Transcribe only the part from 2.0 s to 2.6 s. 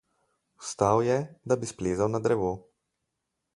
na drevo.